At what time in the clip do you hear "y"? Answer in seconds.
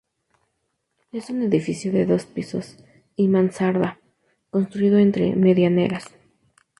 3.15-3.27